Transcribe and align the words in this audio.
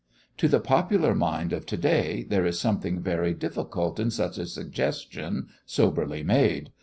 To 0.37 0.47
the 0.47 0.59
popular 0.59 1.13
mind 1.13 1.53
of 1.53 1.67
to 1.67 1.77
day 1.77 2.23
there 2.27 2.43
is 2.43 2.59
something 2.59 3.01
very 3.03 3.35
difficult 3.35 3.99
in 3.99 4.09
such 4.09 4.39
a 4.39 4.47
suggestion, 4.47 5.49
soberly 5.67 6.23
made. 6.23 6.71